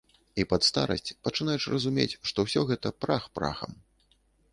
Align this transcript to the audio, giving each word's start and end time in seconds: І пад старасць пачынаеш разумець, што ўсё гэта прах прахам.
І 0.43 0.43
пад 0.51 0.61
старасць 0.67 1.13
пачынаеш 1.27 1.67
разумець, 1.73 2.13
што 2.31 2.47
ўсё 2.47 2.61
гэта 2.71 2.93
прах 3.05 3.23
прахам. 3.37 3.71